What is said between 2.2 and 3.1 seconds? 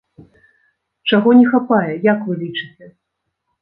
вы лічыце?